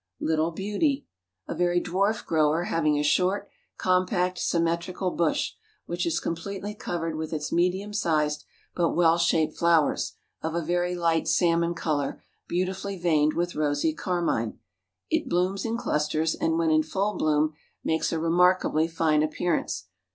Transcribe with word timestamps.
Little 0.19 0.49
Beauty, 0.49 1.05
"A 1.47 1.53
very 1.53 1.79
dwarf 1.79 2.25
grower, 2.25 2.63
having 2.63 2.97
a 2.97 3.03
short, 3.03 3.47
compact, 3.77 4.39
symmetrical 4.39 5.11
bush, 5.11 5.51
which 5.85 6.07
is 6.07 6.19
completely 6.19 6.73
covered 6.73 7.15
with 7.15 7.31
its 7.31 7.51
medium 7.51 7.93
sized 7.93 8.43
but 8.73 8.95
well 8.95 9.19
shaped 9.19 9.55
flowers, 9.55 10.13
of 10.41 10.55
a 10.55 10.65
very 10.65 10.95
light 10.95 11.27
salmon 11.27 11.75
color, 11.75 12.23
beautifully 12.47 12.97
veined 12.97 13.35
with 13.35 13.53
rosy 13.53 13.93
carmine. 13.93 14.57
It 15.11 15.29
blooms 15.29 15.65
in 15.65 15.77
clusters 15.77 16.33
and 16.33 16.57
when 16.57 16.71
in 16.71 16.81
full 16.81 17.15
bloom 17.15 17.53
makes 17.83 18.11
a 18.11 18.17
remarkably 18.17 18.87
fine 18.87 19.21
appearance. 19.21 19.85